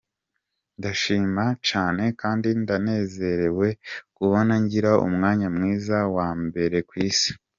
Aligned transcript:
"Ndashima 0.77 1.45
cane 1.67 2.05
kandi 2.21 2.47
ndanezerewe 2.61 3.67
kubona 4.15 4.53
ngira 4.63 4.91
umwanya 5.07 5.47
mwiza 5.55 5.97
wa 6.15 6.29
mbere 6.45 6.77
kw'isi. 6.87 7.31